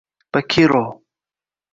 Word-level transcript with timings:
bakiroo 0.33 0.83